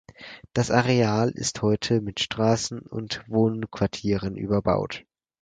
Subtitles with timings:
[0.53, 5.05] Das Areal ist heute mit Straßen und Wohnquartieren überbaut.